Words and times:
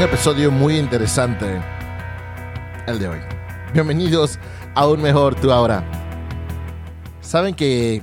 Un 0.00 0.04
episodio 0.06 0.50
muy 0.50 0.78
interesante 0.78 1.60
el 2.86 2.98
de 2.98 3.06
hoy. 3.06 3.18
Bienvenidos 3.74 4.38
a 4.74 4.88
Un 4.88 5.02
Mejor 5.02 5.34
Tú 5.34 5.52
Ahora. 5.52 5.84
Saben 7.20 7.54
que 7.54 8.02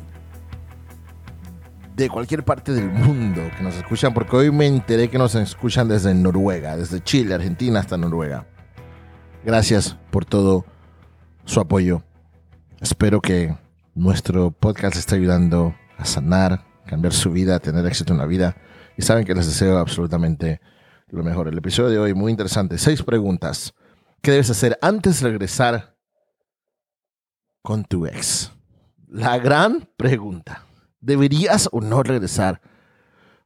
de 1.95 2.07
cualquier 2.07 2.45
parte 2.45 2.71
del 2.71 2.87
mundo 2.91 3.41
que 3.57 3.63
nos 3.63 3.73
escuchan, 3.73 4.13
porque 4.13 4.35
hoy 4.35 4.51
me 4.51 4.67
enteré 4.67 5.09
que 5.09 5.17
nos 5.17 5.33
escuchan 5.33 5.87
desde 5.87 6.13
Noruega, 6.13 6.77
desde 6.77 7.01
Chile, 7.01 7.33
Argentina 7.33 7.79
hasta 7.79 7.97
Noruega. 7.97 8.45
Gracias 9.43 9.97
por 10.11 10.23
todo 10.23 10.65
su 11.45 11.59
apoyo. 11.59 12.03
Espero 12.79 13.21
que 13.21 13.57
nuestro 13.95 14.51
podcast 14.51 14.97
esté 14.97 15.15
ayudando 15.15 15.73
a 15.97 16.05
sanar, 16.05 16.63
cambiar 16.85 17.13
su 17.13 17.31
vida, 17.31 17.57
tener 17.57 17.87
éxito 17.87 18.13
en 18.13 18.19
la 18.19 18.27
vida. 18.27 18.55
Y 18.97 19.01
saben 19.01 19.25
que 19.25 19.33
les 19.33 19.47
deseo 19.47 19.79
absolutamente 19.79 20.61
lo 21.09 21.23
mejor. 21.23 21.47
El 21.47 21.57
episodio 21.57 21.89
de 21.89 21.99
hoy 21.99 22.13
muy 22.13 22.31
interesante. 22.31 22.77
Seis 22.77 23.01
preguntas. 23.03 23.73
¿Qué 24.21 24.31
debes 24.31 24.49
hacer 24.49 24.77
antes 24.81 25.21
de 25.21 25.29
regresar 25.29 25.95
con 27.61 27.85
tu 27.85 28.05
ex? 28.05 28.51
La 29.07 29.37
gran 29.37 29.89
pregunta. 29.97 30.65
¿Deberías 30.99 31.69
o 31.71 31.81
no 31.81 32.03
regresar 32.03 32.61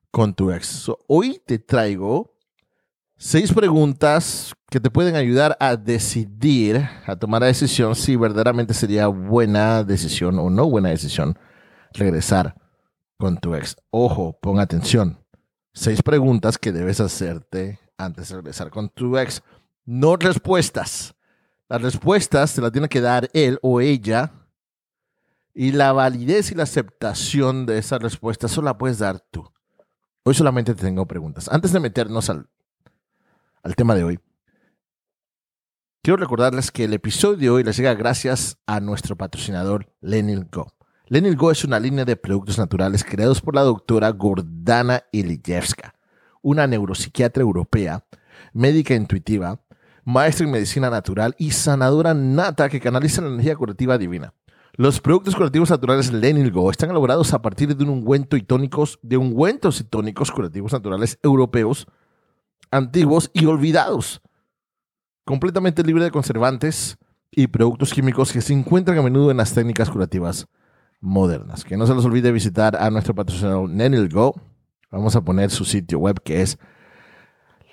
con 0.09 0.33
tu 0.33 0.51
ex? 0.51 0.91
hoy 1.07 1.41
te 1.45 1.59
traigo 1.59 2.35
seis 3.17 3.53
preguntas 3.53 4.53
que 4.69 4.79
te 4.79 4.89
pueden 4.89 5.15
ayudar 5.15 5.55
a 5.59 5.75
decidir, 5.75 6.89
a 7.05 7.15
tomar 7.15 7.41
la 7.41 7.47
decisión 7.47 7.95
si 7.95 8.15
verdaderamente 8.15 8.73
sería 8.73 9.07
buena 9.07 9.83
decisión 9.83 10.39
o 10.39 10.49
no 10.49 10.69
buena 10.69 10.89
decisión 10.89 11.37
regresar 11.93 12.55
con 13.17 13.37
tu 13.37 13.53
ex. 13.53 13.75
Ojo, 13.91 14.37
pon 14.41 14.59
atención. 14.59 15.20
Seis 15.73 16.01
preguntas 16.01 16.57
que 16.57 16.71
debes 16.71 16.99
hacerte 16.99 17.79
antes 17.97 18.29
de 18.29 18.35
regresar 18.35 18.69
con 18.69 18.89
tu 18.89 19.17
ex. 19.17 19.41
No 19.85 20.17
respuestas. 20.17 21.15
Las 21.69 21.81
respuestas 21.81 22.53
te 22.53 22.61
las 22.61 22.71
tiene 22.71 22.89
que 22.89 22.99
dar 22.99 23.29
él 23.33 23.57
o 23.61 23.79
ella. 23.79 24.33
Y 25.53 25.71
la 25.71 25.93
validez 25.93 26.51
y 26.51 26.55
la 26.55 26.63
aceptación 26.63 27.65
de 27.65 27.77
esa 27.77 27.97
respuesta 27.97 28.47
solo 28.47 28.65
la 28.65 28.77
puedes 28.77 28.99
dar 28.99 29.19
tú. 29.19 29.49
Hoy 30.23 30.33
solamente 30.33 30.75
te 30.75 30.81
tengo 30.81 31.05
preguntas. 31.05 31.49
Antes 31.49 31.71
de 31.71 31.79
meternos 31.79 32.29
al, 32.29 32.49
al 33.63 33.75
tema 33.75 33.95
de 33.95 34.03
hoy, 34.03 34.19
quiero 36.01 36.17
recordarles 36.17 36.71
que 36.71 36.83
el 36.83 36.93
episodio 36.93 37.37
de 37.37 37.49
hoy 37.49 37.63
les 37.63 37.77
llega 37.77 37.93
gracias 37.95 38.57
a 38.65 38.79
nuestro 38.79 39.15
patrocinador 39.15 39.91
Lenin 40.01 40.47
Go. 40.51 40.67
Lenin 41.11 41.35
Go 41.35 41.51
es 41.51 41.65
una 41.65 41.77
línea 41.77 42.05
de 42.05 42.15
productos 42.15 42.57
naturales 42.57 43.03
creados 43.03 43.41
por 43.41 43.53
la 43.53 43.63
doctora 43.63 44.11
Gordana 44.11 45.03
Ilijevska, 45.11 45.93
una 46.41 46.67
neuropsiquiatra 46.67 47.41
europea, 47.41 48.05
médica 48.53 48.95
intuitiva, 48.95 49.59
maestra 50.05 50.45
en 50.45 50.53
medicina 50.53 50.89
natural 50.89 51.35
y 51.37 51.51
sanadora 51.51 52.13
nata 52.13 52.69
que 52.69 52.79
canaliza 52.79 53.21
la 53.21 53.27
energía 53.27 53.57
curativa 53.57 53.97
divina. 53.97 54.33
Los 54.75 55.01
productos 55.01 55.35
curativos 55.35 55.69
naturales 55.69 56.13
Lenin 56.13 56.49
Go 56.49 56.71
están 56.71 56.91
elaborados 56.91 57.33
a 57.33 57.41
partir 57.41 57.75
de 57.75 57.83
un 57.83 57.89
ungüento 57.89 58.37
y 58.37 58.43
tónicos, 58.43 58.97
de 59.01 59.17
ungüentos 59.17 59.81
y 59.81 59.83
tónicos 59.83 60.31
curativos 60.31 60.71
naturales 60.71 61.19
europeos, 61.23 61.87
antiguos 62.71 63.31
y 63.33 63.47
olvidados, 63.47 64.21
completamente 65.25 65.83
libre 65.83 66.05
de 66.05 66.11
conservantes 66.11 66.97
y 67.29 67.47
productos 67.47 67.93
químicos 67.93 68.31
que 68.31 68.39
se 68.39 68.53
encuentran 68.53 68.97
a 68.97 69.01
menudo 69.01 69.29
en 69.29 69.35
las 69.35 69.53
técnicas 69.53 69.89
curativas 69.89 70.47
modernas. 71.01 71.65
Que 71.65 71.75
no 71.75 71.85
se 71.85 71.93
les 71.93 72.05
olvide 72.05 72.31
visitar 72.31 72.77
a 72.77 72.89
nuestro 72.89 73.13
patrocinador 73.13 73.69
Lenil.go. 73.69 74.35
Vamos 74.91 75.15
a 75.15 75.21
poner 75.21 75.49
su 75.49 75.65
sitio 75.65 75.99
web 75.99 76.21
que 76.23 76.41
es 76.41 76.57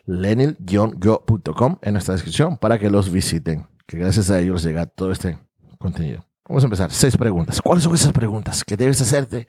lenil-go.com 0.06 1.78
en 1.83 1.93
nuestra 1.93 2.15
descripción 2.15 2.56
para 2.56 2.78
que 2.78 2.91
los 2.91 3.12
visiten. 3.12 3.67
Que 3.87 3.99
gracias 3.99 4.31
a 4.31 4.41
ellos 4.41 4.62
llega 4.62 4.87
todo 4.87 5.12
este 5.12 5.38
contenido. 5.78 6.25
Vamos 6.49 6.65
a 6.65 6.67
empezar. 6.67 6.91
Seis 6.91 7.17
preguntas. 7.17 7.61
¿Cuáles 7.61 7.84
son 7.84 7.94
esas 7.94 8.12
preguntas 8.12 8.65
que 8.65 8.77
debes 8.77 9.00
hacerte 9.00 9.47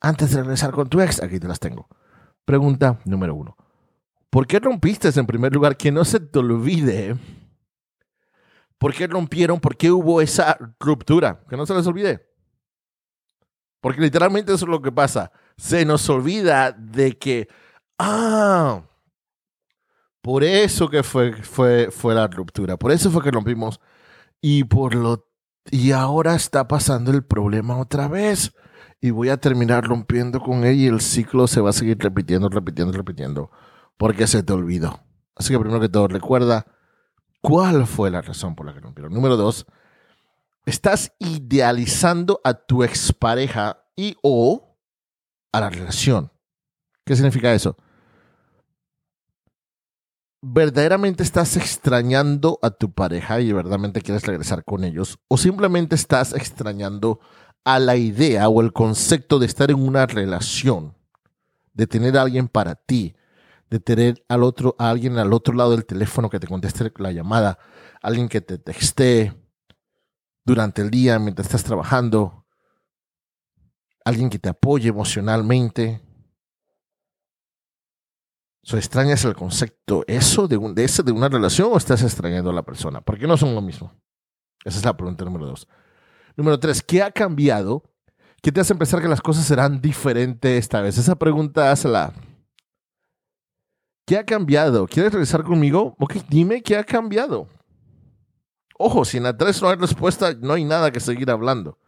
antes 0.00 0.32
de 0.32 0.42
regresar 0.42 0.72
con 0.72 0.88
tu 0.88 1.00
ex? 1.00 1.22
Aquí 1.22 1.38
te 1.38 1.46
las 1.46 1.60
tengo. 1.60 1.88
Pregunta 2.44 2.98
número 3.04 3.34
uno. 3.34 3.56
¿Por 4.28 4.46
qué 4.46 4.58
rompiste 4.58 5.08
en 5.14 5.26
primer 5.26 5.52
lugar? 5.52 5.76
Que 5.76 5.92
no 5.92 6.04
se 6.04 6.18
te 6.18 6.38
olvide. 6.38 7.16
¿Por 8.78 8.94
qué 8.94 9.06
rompieron? 9.06 9.60
¿Por 9.60 9.76
qué 9.76 9.92
hubo 9.92 10.20
esa 10.20 10.56
ruptura? 10.80 11.44
Que 11.48 11.56
no 11.56 11.66
se 11.66 11.74
les 11.74 11.86
olvide. 11.86 12.31
Porque 13.82 14.00
literalmente 14.00 14.54
eso 14.54 14.64
es 14.64 14.70
lo 14.70 14.80
que 14.80 14.92
pasa. 14.92 15.32
Se 15.56 15.84
nos 15.84 16.08
olvida 16.08 16.70
de 16.70 17.18
que, 17.18 17.48
ah, 17.98 18.84
por 20.22 20.44
eso 20.44 20.88
que 20.88 21.02
fue, 21.02 21.32
fue, 21.42 21.90
fue 21.90 22.14
la 22.14 22.28
ruptura, 22.28 22.76
por 22.76 22.92
eso 22.92 23.10
fue 23.10 23.24
que 23.24 23.32
rompimos. 23.32 23.80
Y, 24.40 24.64
por 24.64 24.94
lo, 24.94 25.26
y 25.68 25.90
ahora 25.90 26.36
está 26.36 26.68
pasando 26.68 27.10
el 27.10 27.24
problema 27.24 27.76
otra 27.76 28.06
vez. 28.06 28.54
Y 29.00 29.10
voy 29.10 29.30
a 29.30 29.38
terminar 29.38 29.84
rompiendo 29.84 30.40
con 30.40 30.64
él 30.64 30.76
y 30.76 30.86
el 30.86 31.00
ciclo 31.00 31.48
se 31.48 31.60
va 31.60 31.70
a 31.70 31.72
seguir 31.72 31.98
repitiendo, 31.98 32.48
repitiendo, 32.48 32.92
repitiendo. 32.92 33.50
Porque 33.96 34.28
se 34.28 34.44
te 34.44 34.52
olvidó. 34.52 35.00
Así 35.34 35.52
que 35.52 35.58
primero 35.58 35.80
que 35.80 35.88
todo, 35.88 36.06
recuerda 36.06 36.66
cuál 37.40 37.88
fue 37.88 38.12
la 38.12 38.22
razón 38.22 38.54
por 38.54 38.64
la 38.64 38.74
que 38.74 38.80
rompieron. 38.80 39.12
Número 39.12 39.36
dos, 39.36 39.66
estás 40.66 41.12
idealizando 41.18 42.40
a 42.44 42.54
tu 42.54 42.84
expareja 42.84 43.84
y 43.96 44.16
o 44.22 44.76
a 45.52 45.60
la 45.60 45.70
relación. 45.70 46.30
¿Qué 47.04 47.16
significa 47.16 47.52
eso? 47.52 47.76
¿Verdaderamente 50.40 51.22
estás 51.22 51.56
extrañando 51.56 52.58
a 52.62 52.70
tu 52.70 52.92
pareja 52.92 53.40
y 53.40 53.52
verdaderamente 53.52 54.00
quieres 54.00 54.24
regresar 54.26 54.64
con 54.64 54.82
ellos? 54.82 55.18
¿O 55.28 55.36
simplemente 55.36 55.94
estás 55.94 56.32
extrañando 56.32 57.20
a 57.64 57.78
la 57.78 57.96
idea 57.96 58.48
o 58.48 58.60
el 58.60 58.72
concepto 58.72 59.38
de 59.38 59.46
estar 59.46 59.70
en 59.70 59.80
una 59.80 60.06
relación? 60.06 60.94
De 61.74 61.86
tener 61.86 62.18
a 62.18 62.22
alguien 62.22 62.48
para 62.48 62.74
ti, 62.74 63.14
de 63.70 63.78
tener 63.78 64.24
al 64.28 64.42
otro, 64.42 64.74
a 64.78 64.90
alguien 64.90 65.18
al 65.18 65.32
otro 65.32 65.54
lado 65.54 65.70
del 65.70 65.86
teléfono 65.86 66.28
que 66.28 66.40
te 66.40 66.48
conteste 66.48 66.92
la 66.98 67.12
llamada, 67.12 67.58
alguien 68.02 68.28
que 68.28 68.40
te 68.40 68.58
texte, 68.58 69.32
durante 70.44 70.82
el 70.82 70.90
día 70.90 71.18
mientras 71.18 71.46
estás 71.46 71.64
trabajando, 71.64 72.46
alguien 74.04 74.30
que 74.30 74.38
te 74.38 74.48
apoye 74.48 74.88
emocionalmente. 74.88 76.00
So, 78.64 78.76
¿Extrañas 78.76 79.24
el 79.24 79.34
concepto 79.34 80.04
eso 80.06 80.46
de, 80.46 80.56
un, 80.56 80.74
de, 80.74 80.86
de 80.86 81.12
una 81.12 81.28
relación 81.28 81.70
o 81.72 81.76
estás 81.76 82.02
extrañando 82.02 82.50
a 82.50 82.54
la 82.54 82.62
persona? 82.62 83.00
Porque 83.00 83.26
no 83.26 83.36
son 83.36 83.54
lo 83.54 83.60
mismo. 83.60 83.92
Esa 84.64 84.78
es 84.78 84.84
la 84.84 84.96
pregunta 84.96 85.24
número 85.24 85.46
dos. 85.46 85.68
Número 86.36 86.58
tres, 86.60 86.82
¿qué 86.82 87.02
ha 87.02 87.10
cambiado? 87.10 87.82
¿Qué 88.40 88.50
te 88.50 88.60
hace 88.60 88.74
pensar 88.74 89.00
que 89.02 89.08
las 89.08 89.20
cosas 89.20 89.44
serán 89.44 89.80
diferentes 89.80 90.58
esta 90.58 90.80
vez? 90.80 90.96
Esa 90.98 91.16
pregunta 91.16 91.70
hazla. 91.70 92.12
¿Qué 94.06 94.18
ha 94.18 94.24
cambiado? 94.24 94.86
¿Quieres 94.86 95.12
regresar 95.12 95.44
conmigo? 95.44 95.94
Ok, 95.98 96.16
dime 96.28 96.62
qué 96.62 96.76
ha 96.76 96.84
cambiado. 96.84 97.48
Ojo, 98.84 99.04
si 99.04 99.18
en 99.18 99.22
la 99.22 99.36
3 99.36 99.62
no 99.62 99.68
hay 99.68 99.76
respuesta, 99.76 100.34
no 100.40 100.54
hay 100.54 100.64
nada 100.64 100.90
que 100.90 100.98
seguir 100.98 101.30
hablando. 101.30 101.78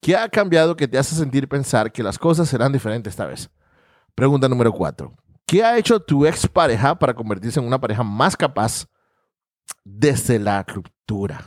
¿Qué 0.00 0.16
ha 0.16 0.28
cambiado 0.28 0.76
que 0.76 0.86
te 0.86 0.98
hace 0.98 1.16
sentir 1.16 1.48
pensar 1.48 1.90
que 1.90 2.00
las 2.00 2.16
cosas 2.16 2.48
serán 2.48 2.70
diferentes 2.70 3.12
esta 3.12 3.26
vez? 3.26 3.50
Pregunta 4.14 4.48
número 4.48 4.72
4. 4.72 5.12
¿Qué 5.44 5.64
ha 5.64 5.76
hecho 5.76 5.98
tu 5.98 6.24
expareja 6.24 6.96
para 6.96 7.12
convertirse 7.12 7.58
en 7.58 7.66
una 7.66 7.80
pareja 7.80 8.04
más 8.04 8.36
capaz 8.36 8.86
desde 9.82 10.38
la 10.38 10.62
ruptura? 10.62 11.44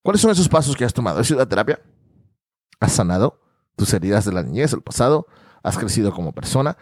¿Cuáles 0.00 0.20
son 0.20 0.30
esos 0.30 0.48
pasos 0.48 0.76
que 0.76 0.84
has 0.84 0.94
tomado? 0.94 1.18
¿Has 1.18 1.28
ido 1.28 1.42
a 1.42 1.48
terapia? 1.48 1.80
¿Has 2.78 2.92
sanado 2.92 3.40
tus 3.74 3.92
heridas 3.92 4.24
de 4.24 4.32
la 4.32 4.44
niñez, 4.44 4.74
el 4.74 4.82
pasado? 4.82 5.26
¿Has 5.64 5.76
crecido 5.76 6.12
como 6.12 6.30
persona? 6.30 6.76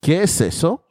¿Qué 0.00 0.22
es 0.22 0.40
eso 0.40 0.86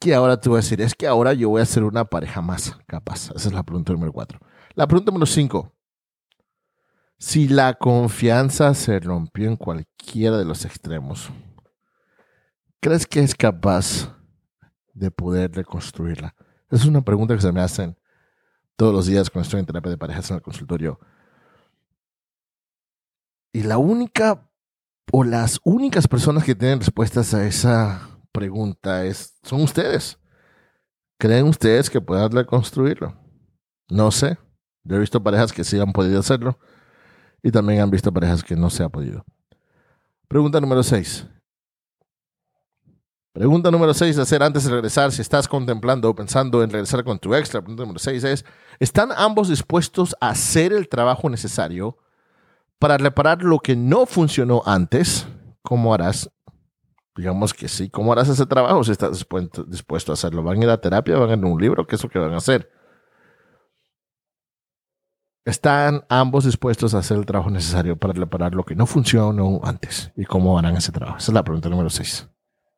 que 0.00 0.14
ahora 0.14 0.40
te 0.40 0.48
voy 0.48 0.56
a 0.56 0.62
decir 0.62 0.80
es 0.80 0.94
que 0.94 1.06
ahora 1.06 1.34
yo 1.34 1.50
voy 1.50 1.60
a 1.60 1.66
ser 1.66 1.84
una 1.84 2.06
pareja 2.06 2.40
más 2.40 2.76
capaz. 2.86 3.30
Esa 3.36 3.48
es 3.48 3.52
la 3.52 3.62
pregunta 3.62 3.92
número 3.92 4.12
cuatro. 4.12 4.40
La 4.74 4.88
pregunta 4.88 5.12
número 5.12 5.26
cinco. 5.26 5.72
Si 7.18 7.48
la 7.48 7.74
confianza 7.74 8.72
se 8.72 8.98
rompió 8.98 9.46
en 9.46 9.56
cualquiera 9.56 10.38
de 10.38 10.46
los 10.46 10.64
extremos, 10.64 11.30
¿crees 12.80 13.06
que 13.06 13.20
es 13.20 13.34
capaz 13.34 14.16
de 14.94 15.10
poder 15.10 15.52
reconstruirla? 15.52 16.34
Esa 16.70 16.82
es 16.82 16.86
una 16.86 17.02
pregunta 17.02 17.34
que 17.34 17.42
se 17.42 17.52
me 17.52 17.60
hacen 17.60 17.98
todos 18.76 18.94
los 18.94 19.04
días 19.04 19.28
cuando 19.28 19.44
estoy 19.44 19.60
en 19.60 19.66
terapia 19.66 19.90
de 19.90 19.98
parejas 19.98 20.30
en 20.30 20.36
el 20.36 20.42
consultorio. 20.42 20.98
Y 23.52 23.64
la 23.64 23.76
única 23.76 24.50
o 25.12 25.24
las 25.24 25.60
únicas 25.62 26.08
personas 26.08 26.44
que 26.44 26.54
tienen 26.54 26.78
respuestas 26.78 27.34
a 27.34 27.44
esa 27.44 28.09
pregunta 28.40 29.04
es, 29.04 29.36
son 29.42 29.60
ustedes. 29.60 30.18
¿Creen 31.18 31.44
ustedes 31.44 31.90
que 31.90 32.00
puedan 32.00 32.32
reconstruirlo? 32.32 33.14
No 33.90 34.10
sé. 34.10 34.38
Yo 34.82 34.96
he 34.96 34.98
visto 34.98 35.22
parejas 35.22 35.52
que 35.52 35.62
sí 35.62 35.78
han 35.78 35.92
podido 35.92 36.20
hacerlo 36.20 36.58
y 37.42 37.50
también 37.50 37.82
han 37.82 37.90
visto 37.90 38.10
parejas 38.10 38.42
que 38.42 38.56
no 38.56 38.70
se 38.70 38.82
ha 38.82 38.88
podido. 38.88 39.26
Pregunta 40.26 40.58
número 40.58 40.82
6. 40.82 41.26
Pregunta 43.34 43.70
número 43.70 43.92
6 43.92 44.16
de 44.16 44.22
hacer 44.22 44.42
antes 44.42 44.64
de 44.64 44.70
regresar, 44.70 45.12
si 45.12 45.20
estás 45.20 45.46
contemplando 45.46 46.08
o 46.08 46.14
pensando 46.14 46.62
en 46.62 46.70
regresar 46.70 47.04
con 47.04 47.18
tu 47.18 47.34
extra. 47.34 47.60
Pregunta 47.60 47.82
número 47.82 47.98
6 47.98 48.24
es, 48.24 48.46
¿están 48.78 49.10
ambos 49.14 49.50
dispuestos 49.50 50.16
a 50.18 50.30
hacer 50.30 50.72
el 50.72 50.88
trabajo 50.88 51.28
necesario 51.28 51.98
para 52.78 52.96
reparar 52.96 53.42
lo 53.42 53.58
que 53.58 53.76
no 53.76 54.06
funcionó 54.06 54.62
antes? 54.64 55.26
¿Cómo 55.60 55.92
harás? 55.92 56.30
Digamos 57.20 57.52
que 57.52 57.68
sí. 57.68 57.90
¿Cómo 57.90 58.14
harás 58.14 58.30
ese 58.30 58.46
trabajo 58.46 58.82
si 58.82 58.92
estás 58.92 59.26
dispuesto 59.66 60.10
a 60.10 60.14
hacerlo? 60.14 60.42
¿Van 60.42 60.58
a 60.58 60.64
ir 60.64 60.70
a 60.70 60.80
terapia? 60.80 61.18
¿Van 61.18 61.28
a 61.28 61.34
ir 61.34 61.44
a 61.44 61.46
un 61.46 61.60
libro? 61.60 61.86
¿Qué 61.86 61.96
es 61.96 62.02
lo 62.02 62.08
que 62.08 62.18
van 62.18 62.32
a 62.32 62.38
hacer? 62.38 62.70
¿Están 65.44 66.02
ambos 66.08 66.46
dispuestos 66.46 66.94
a 66.94 66.98
hacer 67.00 67.18
el 67.18 67.26
trabajo 67.26 67.50
necesario 67.50 67.98
para 67.98 68.14
reparar 68.14 68.54
lo 68.54 68.64
que 68.64 68.74
no 68.74 68.86
funcionó 68.86 69.60
antes? 69.64 70.10
¿Y 70.16 70.24
cómo 70.24 70.58
harán 70.58 70.78
ese 70.78 70.92
trabajo? 70.92 71.18
Esa 71.18 71.30
es 71.30 71.34
la 71.34 71.44
pregunta 71.44 71.68
número 71.68 71.90
6. 71.90 72.26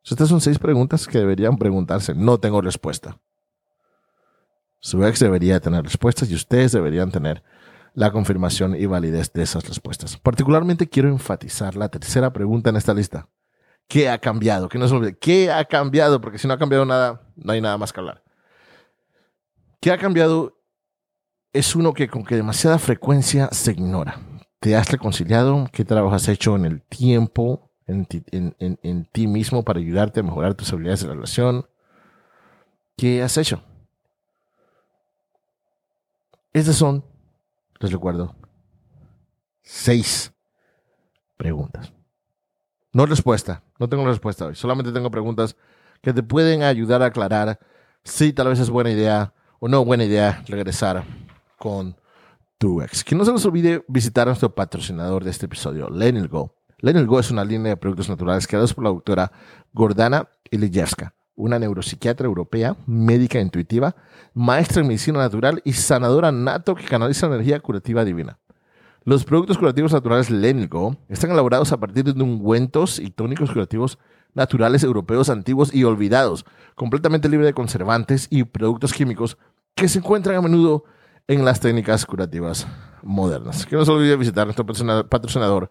Estas 0.03 0.29
son 0.29 0.41
seis 0.41 0.59
preguntas 0.59 1.07
que 1.07 1.19
deberían 1.19 1.57
preguntarse. 1.57 2.13
No 2.13 2.41
tengo 2.41 2.61
respuesta. 2.61 3.21
Su 4.81 5.07
ex 5.07 5.21
debería 5.21 5.61
tener 5.61 5.85
respuestas 5.85 6.29
y 6.29 6.35
ustedes 6.35 6.73
deberían 6.73 7.13
tener 7.13 7.45
la 7.95 8.11
confirmación 8.11 8.75
y 8.75 8.87
validez 8.87 9.33
de 9.33 9.45
esas 9.45 9.69
respuestas. 9.69 10.17
Particularmente 10.17 10.89
quiero 10.89 11.11
enfatizar 11.11 11.77
la 11.77 11.91
tercera 11.91 12.33
pregunta 12.33 12.71
en 12.71 12.77
esta 12.77 12.93
lista. 12.93 13.29
¿Qué 13.93 14.09
ha 14.09 14.17
cambiado? 14.17 14.71
Que 14.71 14.79
no 14.79 14.89
se 14.89 14.95
olvide. 14.95 15.19
¿Qué 15.19 15.53
ha 15.53 15.67
cambiado? 15.67 16.19
Porque 16.19 16.39
si 16.39 16.49
no 16.49 16.55
ha 16.55 16.59
cambiado 16.59 16.87
nada, 16.87 17.21
no 17.37 17.53
hay 17.53 17.61
nada 17.61 17.77
más 17.77 17.93
que 17.93 18.01
hablar. 18.01 18.23
¿Qué 19.83 19.93
ha 19.93 19.99
cambiado? 19.99 20.57
Es 21.53 21.77
uno 21.77 21.93
que 21.93 22.09
con 22.09 22.25
que 22.25 22.35
demasiada 22.35 22.79
frecuencia 22.79 23.51
se 23.53 23.73
ignora. 23.73 24.19
¿Te 24.61 24.77
has 24.77 24.91
reconciliado? 24.91 25.69
¿Qué 25.71 25.85
trabajo 25.85 26.15
has 26.15 26.27
hecho 26.29 26.57
en 26.57 26.65
el 26.65 26.81
tiempo 26.81 27.71
en 27.87 28.07
ti, 29.13 29.27
mismo 29.27 29.63
para 29.63 29.79
ayudarte 29.79 30.21
a 30.21 30.23
mejorar 30.23 30.55
tus 30.55 30.73
habilidades 30.73 31.03
de 31.03 31.09
relación. 31.09 31.67
¿Qué 32.97 33.23
has 33.23 33.37
hecho? 33.37 33.63
Estas 36.55 36.77
son, 36.77 37.05
les 37.79 37.93
recuerdo, 37.93 38.35
seis 39.61 40.33
preguntas. 41.37 41.93
No 42.93 43.07
respuesta, 43.07 43.63
no 43.79 43.89
tengo 43.89 44.05
respuesta 44.05 44.47
hoy, 44.47 44.55
solamente 44.55 44.93
tengo 44.93 45.11
preguntas 45.11 45.57
que 46.03 46.13
te 46.13 46.23
pueden 46.23 46.63
ayudar 46.63 47.03
a 47.03 47.07
aclarar 47.07 47.59
si 48.05 48.35
tal 48.35 48.49
vez 48.49 48.59
es 48.59 48.69
buena 48.69 48.91
idea 48.91 49.33
o 49.61 49.69
no 49.69 49.83
buena 49.85 50.05
idea 50.05 50.43
regresar 50.47 51.05
con 51.57 51.97
tu 52.59 52.83
ex. 52.83 53.03
Que 53.03 53.15
no 53.15 53.25
se 53.25 53.33
nos 53.33 53.47
olvide 53.47 53.83
visitar 53.89 54.29
a 54.29 54.31
nuestro 54.33 54.55
patrocinador 54.55 55.25
de 55.25 55.31
este 55.31 55.47
episodio, 55.47 55.89
Lenny 55.89 56.27
Go. 56.27 56.55
Lenil 56.81 57.07
Go 57.07 57.21
es 57.21 57.31
una 57.31 57.45
línea 57.45 57.71
de 57.71 57.77
productos 57.77 58.11
naturales 58.11 58.47
creados 58.47 58.75
por 58.75 58.85
la 58.85 58.91
doctora 58.91 59.33
Gordana 59.73 60.29
Ilijevska, 60.51 61.15
una 61.35 61.59
neuropsiquiatra 61.59 62.27
europea, 62.27 62.77
médica 62.87 63.41
intuitiva, 63.41 63.95
maestra 64.35 64.83
en 64.83 64.89
medicina 64.89 65.21
natural 65.21 65.63
y 65.65 65.73
sanadora 65.73 66.31
nato 66.31 66.75
que 66.75 66.85
canaliza 66.85 67.27
energía 67.27 67.61
curativa 67.61 68.05
divina. 68.05 68.39
Los 69.05 69.25
productos 69.25 69.59
curativos 69.59 69.93
naturales 69.93 70.31
Go 70.69 70.97
están 71.09 71.33
elaborados 71.33 71.73
a 71.73 71.81
partir 71.81 72.05
de 72.05 72.23
ungüentos 72.23 72.99
y 73.01 73.11
tónicos 73.11 73.51
curativos 73.51 73.99
naturales 74.35 74.85
europeos 74.85 75.29
antiguos 75.29 75.75
y 75.75 75.85
olvidados, 75.85 76.45
completamente 76.75 77.29
libre 77.29 77.47
de 77.47 77.53
conservantes 77.53 78.29
y 78.31 78.45
productos 78.45 78.93
químicos 78.93 79.37
que 79.75 79.89
se 79.89 79.99
encuentran 79.99 80.37
a 80.37 80.43
menudo 80.43 80.85
en 81.27 81.45
las 81.45 81.61
técnicas 81.61 82.07
curativas 82.07 82.67
modernas. 83.03 83.67
Que 83.67 83.77
no 83.77 83.85
se 83.85 83.91
olvide 83.91 84.17
visitar 84.17 84.47
nuestro 84.47 84.65
patrocinador 84.65 85.71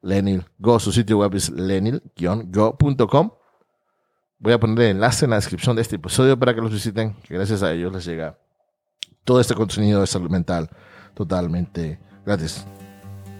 Lenil 0.00 0.44
Go. 0.58 0.78
Su 0.78 0.92
sitio 0.92 1.18
web 1.18 1.34
es 1.34 1.50
lenil-go.com. 1.50 3.30
Voy 4.38 4.52
a 4.52 4.58
poner 4.58 4.80
el 4.80 4.90
enlace 4.96 5.26
en 5.26 5.30
la 5.30 5.36
descripción 5.36 5.76
de 5.76 5.82
este 5.82 5.96
episodio 5.96 6.38
para 6.38 6.54
que 6.54 6.60
los 6.60 6.72
visiten, 6.72 7.14
que 7.22 7.34
gracias 7.34 7.62
a 7.62 7.72
ellos 7.72 7.92
les 7.92 8.04
llega 8.04 8.38
todo 9.24 9.40
este 9.40 9.54
contenido 9.54 10.00
de 10.00 10.06
salud 10.06 10.30
mental 10.30 10.68
totalmente 11.14 12.00
gratis. 12.24 12.64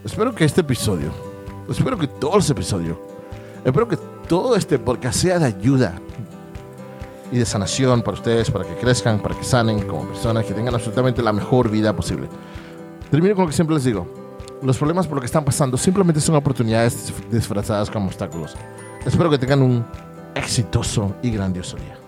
Espero 0.05 0.35
que 0.35 0.45
este 0.45 0.63
episodio, 0.63 1.11
espero 1.69 1.99
que 1.99 2.07
todo 2.07 2.39
este 2.39 2.53
episodio, 2.53 3.01
espero 3.65 3.87
que 3.89 3.97
todo 4.29 4.57
este 4.57 4.79
podcast 4.79 5.19
sea 5.19 5.39
de 5.39 5.47
ayuda 5.47 5.95
y 7.31 7.39
de 7.39 7.47
sanación 7.47 8.03
para 8.03 8.17
ustedes, 8.17 8.51
para 8.51 8.65
que 8.65 8.75
crezcan, 8.75 9.21
para 9.21 9.35
que 9.35 9.45
sanen 9.45 9.87
como 9.87 10.07
personas, 10.09 10.45
que 10.45 10.55
tengan 10.55 10.75
absolutamente 10.75 11.23
la 11.23 11.33
mejor 11.33 11.71
vida 11.71 11.95
posible. 11.95 12.29
Termino 13.11 13.35
con 13.35 13.45
lo 13.45 13.49
que 13.49 13.55
siempre 13.55 13.75
les 13.75 13.85
digo 13.85 14.23
los 14.63 14.79
problemas 14.79 15.07
por 15.07 15.17
lo 15.17 15.21
que 15.21 15.27
están 15.27 15.45
pasando 15.45 15.77
simplemente 15.77 16.21
son 16.21 16.37
oportunidades 16.37 17.13
disfrazadas 17.31 17.91
como 17.91 18.07
obstáculos. 18.07 18.55
Espero 19.05 19.29
que 19.29 19.39
tengan 19.39 19.63
un 19.63 19.85
exitoso 20.35 21.17
y 21.23 21.31
grandioso 21.31 21.77
día. 21.77 22.02